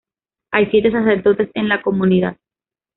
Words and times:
Hay 0.51 0.65
siete 0.71 0.89
sacerdotes 0.89 1.51
en 1.53 1.69
la 1.69 1.83
comunidad. 1.83 2.35